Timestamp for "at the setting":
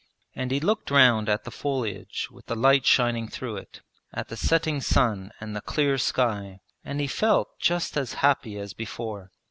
4.11-4.81